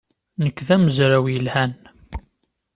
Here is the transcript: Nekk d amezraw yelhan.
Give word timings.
Nekk 0.43 0.59
d 0.67 0.69
amezraw 0.75 1.25
yelhan. 1.33 1.73